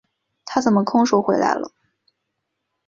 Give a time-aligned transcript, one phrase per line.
[0.45, 1.71] 他怎么空手回来了？